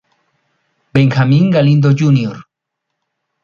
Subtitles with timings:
[0.95, 2.35] Benjamín Galindo Jr.